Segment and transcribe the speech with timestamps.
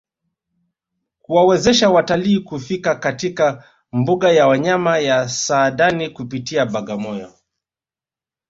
[1.21, 7.33] Kuwawezesha watalii kufika katika mbuga ya wanyama ya Saadani kupitia Bagamoyo